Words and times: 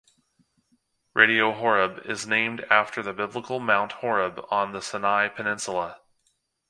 Radio 1.13 1.51
Horeb 1.51 1.99
is 2.07 2.25
named 2.25 2.61
after 2.71 3.03
the 3.03 3.13
biblical 3.13 3.59
Mount 3.59 3.91
Horeb 3.91 4.43
on 4.49 4.71
the 4.71 4.81
Sinai 4.81 5.27
Peninsula. 5.27 6.01